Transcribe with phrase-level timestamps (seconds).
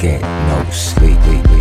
[0.00, 1.59] get no sleep.